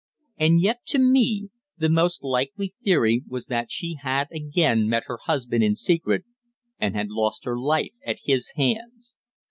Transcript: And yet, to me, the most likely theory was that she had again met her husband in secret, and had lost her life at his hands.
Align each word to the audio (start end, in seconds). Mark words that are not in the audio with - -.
And 0.39 0.59
yet, 0.59 0.77
to 0.87 0.97
me, 0.97 1.49
the 1.77 1.87
most 1.87 2.23
likely 2.23 2.73
theory 2.83 3.21
was 3.27 3.45
that 3.45 3.69
she 3.69 3.97
had 4.01 4.29
again 4.31 4.87
met 4.89 5.03
her 5.05 5.19
husband 5.25 5.63
in 5.63 5.75
secret, 5.75 6.25
and 6.79 6.95
had 6.95 7.09
lost 7.09 7.45
her 7.45 7.59
life 7.59 7.93
at 8.03 8.21
his 8.25 8.53
hands. 8.55 9.13